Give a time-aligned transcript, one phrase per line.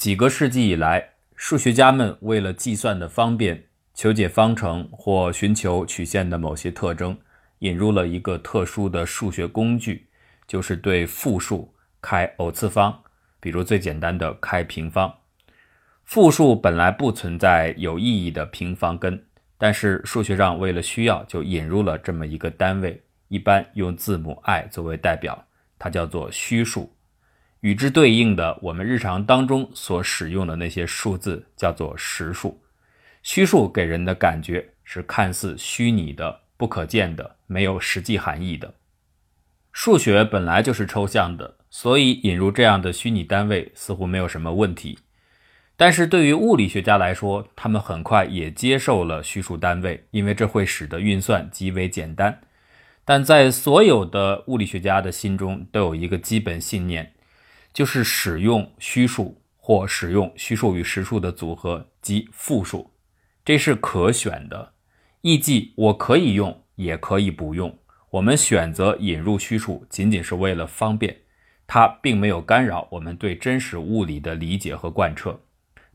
[0.00, 7.14] 几个世纪以来，数学家们为了计算的方便、求解方程或寻求曲线的某些特征，
[7.58, 10.06] 引入了一个特殊的数学工具，
[10.46, 12.98] 就是对复数开偶次方，
[13.40, 15.14] 比如最简单的开平方。
[16.06, 19.22] 复数本来不存在有意义的平方根，
[19.58, 25.46] 但是数学上为了需要，就引入了这么一个单位，一般用字母 i 作为代表，
[25.78, 26.90] 它叫做虚数。
[27.60, 32.60] 与之对应的，我们日常当中所使用的那些数字叫做实数。
[33.22, 38.72] 虚数给人的感觉是看似虚拟的、不可见的、没有实际含义的。
[39.72, 44.98] 数学本来就是抽象的，所以引入这样的虚拟单位似乎没有什么问题。
[45.76, 52.40] 但是对于物理学家来说，他们很快也接受了虚数单位，因为这会使得运算极为简单。
[53.04, 57.12] 但在所有的物理学家的心中，都有一个基本信念。
[57.80, 62.90] 就是使用虚数或使用虚数与实数的组合，及复数，
[63.42, 64.74] 这是可选的。
[65.22, 67.74] 意即我可以用，也可以不用。
[68.10, 71.16] 我们选择引入虚数，仅仅是为了方便，
[71.66, 75.40] 它并没有干扰我们对真实物理的理解和贯彻。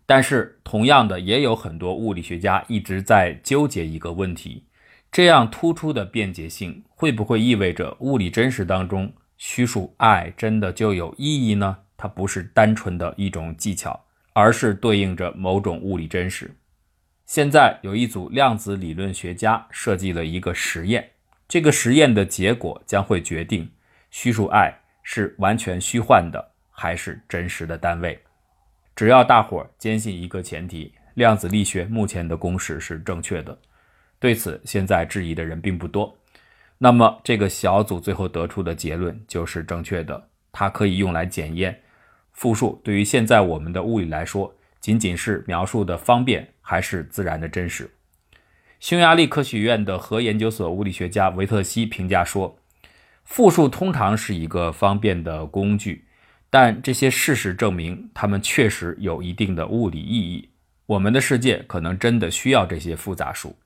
[0.07, 4.63] 但是，同样的，也有很多物理学家一直在纠结一个问题：
[5.11, 9.13] 这样突出的便捷性，会不会意味着物理真实当中？
[9.37, 11.77] 虚数 i 真的就有意义呢？
[11.97, 16.53] 它不是单纯的一种技巧，而是对应着某种物理真实。
[17.25, 21.09] 现在有一组量子理论学家设计了一个实验，
[21.47, 23.69] 这个实验的结果将会决定
[24.11, 28.19] 虚数 i 是完全虚幻的还是真实的单位。
[28.95, 33.57] 只要大伙儿坚信一个前提：量子力学目前的公式是正确的。
[34.19, 36.17] 对此，现在质疑的人并不多。
[36.77, 40.29] 那么，这个小组最后得出的结论就是正确的。
[40.51, 41.81] 它可以用来检验
[42.31, 47.89] 复数对于现在我们的物理来说，仅仅是描述的方便，还是自然的真实。
[48.79, 52.57] 匈牙利科学院的核研究所物理学家维特西评价说
[53.23, 56.05] ：“复数通常是一个方便的工具，
[56.49, 60.49] 但这些事实证明它们确实有一定的物理意义。
[60.85, 63.57] 我们的世界可能真的需要这些复杂数。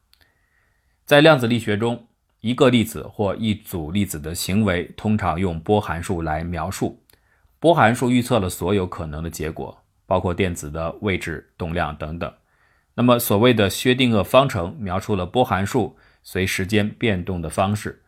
[1.06, 2.06] 在量子力学中。”
[2.42, 7.04] 一个粒子或一组粒子的行为通常用波函数来描述。
[7.60, 12.34] 波函数预测了所有可能的结果，包括电子的位置、动量等等。
[12.96, 18.04] 那么，所谓的薛定谔方程描述了波函数随时间变动的方式。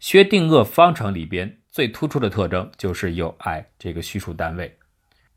[0.00, 4.76] 薛定谔方程里边最突出的特征就是有 i 这个虚数单位。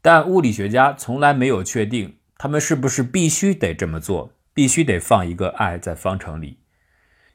[0.02, 6.58] 但物理学家从来没有确定他们是不是必须得这么做，必须得放一个 i 在方程里。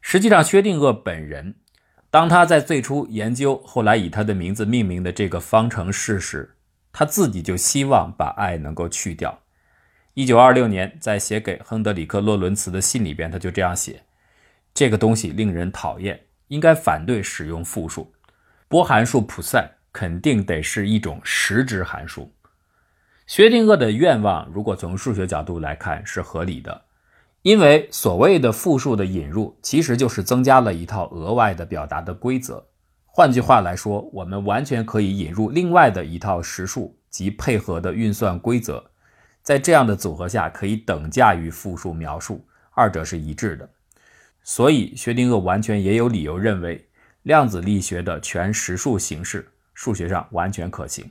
[0.07, 1.55] 实际上，薛定谔本人，
[2.11, 6.55] 当他在最初研究后来以他的名字命名的这个方程式时，
[6.93, 9.41] 他自己就希望把爱能够去掉。
[10.13, 14.03] 一九二六年，在写给亨德里克·洛伦茨的信里边，他就这样写
[14.75, 18.13] ：“这个东西令人讨厌，应该反对使用复数。
[18.69, 22.31] 波函数普赛肯定得是一种实质函数。”
[23.27, 26.84] 薛定谔的愿望，如果从数学角度来看，是合理的。
[27.45, 32.67] 因为所谓的复数的引入，其实就是增加了一套额外的表达的规则。
[33.05, 38.83] 换句话来说，我们完全可以引入另外的一套实数及配合的运算规则，
[39.43, 43.69] 在这样的组合下，可以等价于复数描述，二者是一致的。
[44.43, 46.89] 所以，薛定谔完全也有理由认为，
[47.25, 51.11] 量子力学的全实数形式数学上完全可行。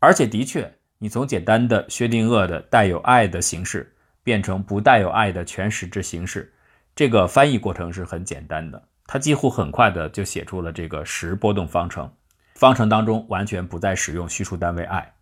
[0.00, 3.94] 而且，的确，你从简单的薛定谔的带有 i 的形式。
[4.30, 6.54] 变成不带有 i 的全实质形式，
[6.94, 8.80] 这个翻译过程是很简单的。
[9.04, 12.08] 他几乎很快的就写出了这个实波动方程，
[12.54, 15.12] 方程当中完全不再使用虚数单位 i。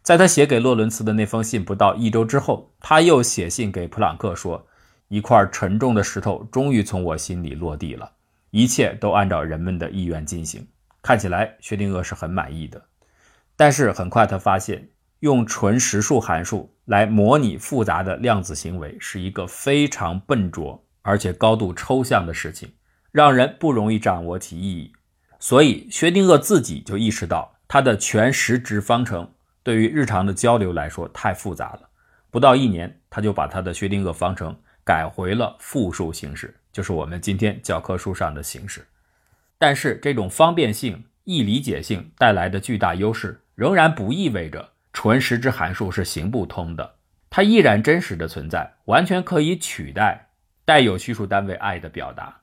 [0.00, 4.66] 在他写给洛伦茨的那封信不到一周之后，他又写信给普朗克说
[5.08, 8.10] ：“一块沉重的石头终于从我心里落地了，
[8.52, 10.66] 一切都按照人们的意愿进行。”
[11.02, 12.82] 看起来薛定谔是很满意的，
[13.54, 14.88] 但是很快他发现。
[15.20, 22.72] 用纯实数函数来模拟复杂的量子行为是一个非常笨拙而且高度抽象的事情，
[23.12, 24.92] 让人不容易掌握其意义。
[25.38, 29.30] 所以，薛定谔自己就意识到，他的全实值方程
[29.62, 31.88] 对于日常的交流来说太复杂了。
[32.30, 38.86] 不到一年，他就把他的薛定谔方程改回了复数形式，就是我们今天教科书上的形式。
[39.58, 44.70] 但是，这种方便性、易理解性带来的巨大优势，仍然不意味着。
[45.02, 46.96] 纯实质函数是行不通的，
[47.30, 50.28] 它依然真实的存在，完全可以取代
[50.66, 52.42] 带有虚数单位 i 的表达。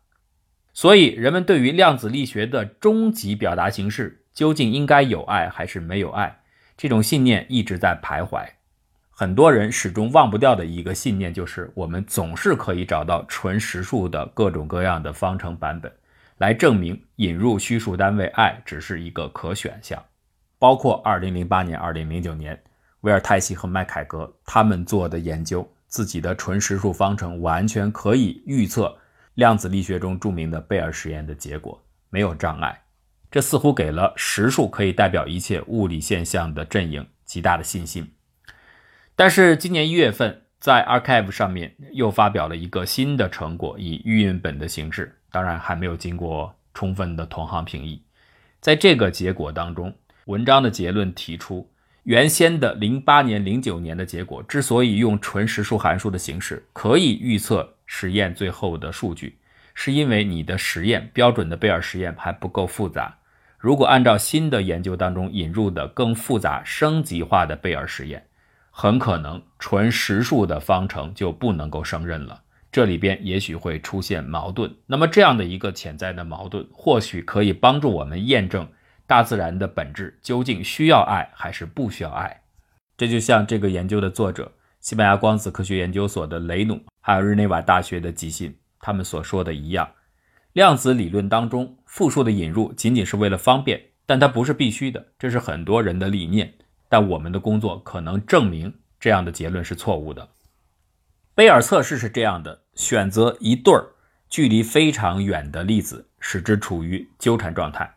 [0.74, 6.40] 所以，人们对于量子力学的终极表达形式究竟应该有 i 还是没有 i，
[6.76, 8.44] 这种信念一直在徘徊。
[9.12, 15.94] 很多人始终忘不掉的一个信念，就是我们总是可以找到纯实数的各种各样的方程版本，
[16.40, 20.04] 来证明引入虚数单位 i 只是一个可选项。
[20.60, 22.64] 包括2008年、2009年，
[23.02, 28.98] 威尔泰西和麦凯格他们做的研究，自己的纯实数方程完全可以预测
[29.36, 32.82] 量子力学中著名的贝尔实验的结果，没有障碍。
[33.30, 38.10] 这似乎给了实数可以代表一切物理现象的阵营极大的信心。
[39.16, 48.02] 但是今年一月份，在 Archive 上面又发表了一个新的成果，以预印本的形式，当然还没有经过充分的同行评议。
[48.60, 49.94] 在这个结果当中，
[50.28, 51.70] 文章的结论提出，
[52.04, 59.38] 原先的零八年、零九年的结果之所以用纯实数函数的形式可以预测实验最后的数据，
[59.74, 63.18] 是因为你的实验标准的贝尔实验还不够复杂。
[63.58, 68.26] 如果按照新的研究当中引入的更复杂、升级化的贝尔实验，
[68.70, 74.76] 很可能纯实数的方程就不能够胜任了，这里边也许会出现矛盾。
[74.88, 78.68] 那么这样的一个潜在的矛盾，或许可以帮助我们验证
[79.08, 82.44] 大自然的本质究竟需要爱还是不需要爱。
[82.98, 84.52] 这就像这个研究的作者，
[84.82, 89.90] 西班牙光子科学研究所的雷努，还有日内瓦大学的吉信，他们所说的一样，
[90.54, 96.54] 量子理论当中复数的引入仅仅是为了方便，但它不是必须的，这是很多人的理念。
[96.90, 100.30] 但我们的工作可能证明这样的结论是错误的。
[101.36, 103.86] 贝尔测试是这样的：选择一对儿
[104.30, 107.97] 距离非常远的粒子，使之处于纠缠状态。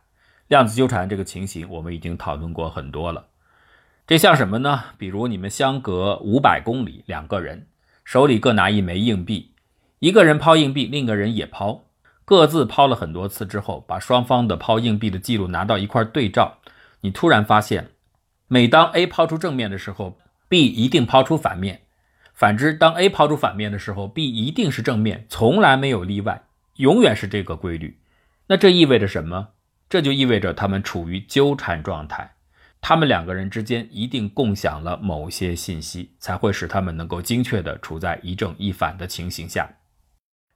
[0.51, 3.27] 量子纠缠这个情形，我们已经讨论过很多了。
[4.05, 4.83] 这像什么呢？
[4.99, 7.69] 比如你们相隔五百公里，两个人
[8.05, 9.53] 手里各拿一枚硬币，
[10.01, 11.85] 一个人抛硬币，另一个人也抛，
[12.25, 16.59] 各自抛了很多次之后，把双方的抛硬币的记录拿到一块对照，
[17.03, 17.91] 你突然发现。
[18.49, 20.19] 每当 A 抛出正面的时候
[20.49, 21.77] ，B 一定抛出反面；
[22.35, 26.43] 反之，当 A 抛出反面的时候，B 一定是正面，从来没有例外，
[26.79, 28.01] 永远是这个规律。
[28.49, 29.51] 那这意味着什么？
[29.91, 32.37] 这就意味着他们处于纠缠状态，
[32.81, 39.69] 他们两个人之间一定共享了某些信息，才会使他们能够精确地处在一正一反的情形下。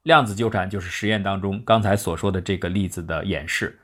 [0.04, 3.80] 量子纠缠就是实验当中刚才所说的这个例子的演示。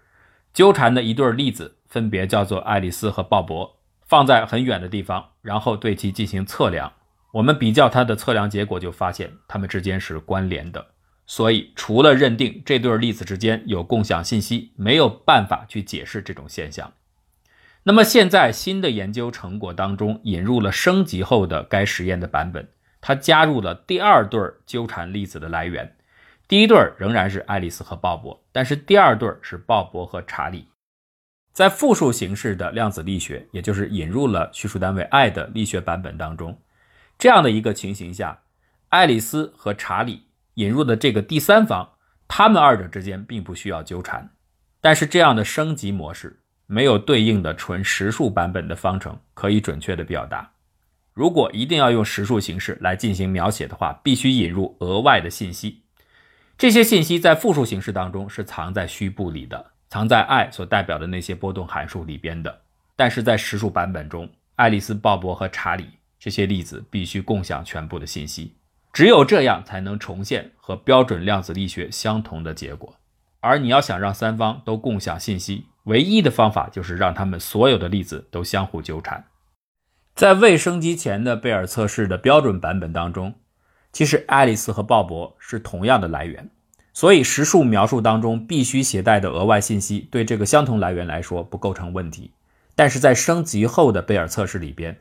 [0.54, 3.72] 纠缠的一对粒子分别叫做爱丽丝和鲍勃。
[4.06, 6.92] 放在很远的地方，然后对其进行测量。
[7.32, 10.84] 我们比较它的测量结果，就发现它们之间是关联的。
[11.32, 16.92] 所以，除了认定这对粒子之间有共享信息，没有办法去解释这种现象。
[17.84, 22.68] 那么，现在新的研究成果当中引入了升级后的该实验的版本，
[23.00, 25.96] 它加入了第二对纠缠粒子的来源。
[26.48, 30.66] 第一对仍然是爱丽丝和鲍勃，但是第二对是鲍勃和查理。
[31.52, 36.60] 在复数形式的量子力学，也就是引入了虚数单位 i 的力学版本当中，
[37.16, 38.40] 这样的一个情形下，
[38.88, 40.24] 爱丽丝和查理
[40.54, 41.88] 引入的这个第三方，
[42.28, 44.30] 他们二者之间并不需要纠缠。
[44.80, 50.50] 但是这样的升级模式没有对应的纯实数版本的方程可以准确的表达。
[51.12, 55.82] 如果一定要用实数形式来进行描写的话，必须引入额外的信息。
[56.56, 59.72] 这些信息在复数形式当中是藏在虚部里的。
[59.88, 62.60] 藏在 i 所代表的那些波动函数里边的，
[62.94, 68.54] 但是在实数版本中，爱丽丝、鲍勃和查理这些粒子必须共享全部的信息，
[68.92, 72.96] 只有这样才能重现和标准量子力学相同的结果。
[73.40, 79.24] 而你要想让三方都共享信息，唯一的方法就是让他们所有的粒子都相互纠缠。
[80.14, 83.34] 在未升级前的贝尔测试的标准版本当中，
[83.92, 86.50] 其实爱丽丝和鲍勃是同样的来源。
[86.92, 92.32] 所以，实数描述当中必须携带的额外信息，对这个相同来源来说不构成问题。
[92.74, 94.98] 但是在升级后的贝尔测试里边，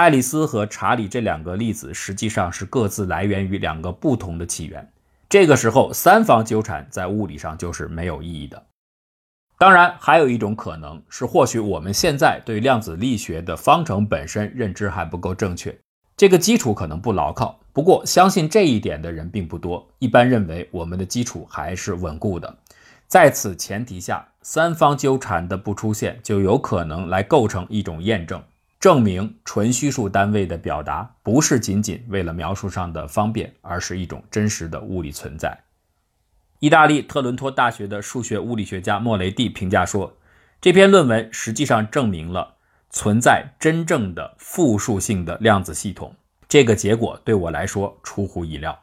[0.00, 4.90] 爱丽丝和查理这两个粒子实际上是各自来源于两个不同的起源。
[5.28, 8.64] 这个时候，三方纠缠在物理上就是没有意义的。
[9.58, 15.78] 当然，还有一种可能是，或许我们现在对量子力学的方程本身认知还不够正确。
[16.16, 19.86] 这个基础可能不牢靠，不过相信这一点的人并不多。
[19.98, 22.56] 一般认为我们的基础还是稳固的。
[23.06, 28.42] 在此前提下，三方纠缠的不出现，就有可能来构成一种验证，
[28.80, 35.56] 证明纯虚数单位的表达不是仅仅为了描述上的方便，而是一种真实的物理存在。
[36.60, 40.16] 意大利特伦托大学的数学物理学家莫雷蒂评价说，
[40.62, 42.56] 这篇论文实际上证明了。
[42.92, 46.16] 存在真正的复数性的量子系统，
[46.48, 48.76] 这个结果对我来说出乎意料。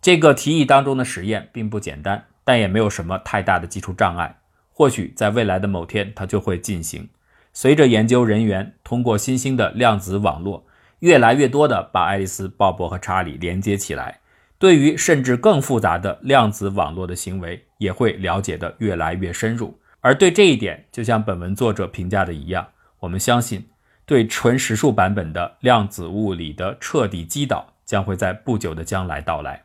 [0.00, 4.38] 这个提议当中的实验并不简单，但也没有什么太大的基础障碍。
[4.72, 7.08] 或许在未来的某天，它就会进行。
[7.54, 10.66] 随着研究人员通过新兴的量子网络
[10.98, 14.20] 越来越多的把爱丽丝、鲍勃和查理连接起来，
[14.58, 19.78] 对于甚至更复杂的量子网络的行为也会了解得越来越深入。
[20.00, 22.66] 而对这一点，就像本文作者评价的一样，
[23.00, 23.66] 我们相信，
[24.04, 29.63] 对纯实数版本的量子物理的彻底击倒将会在不久的将来到来。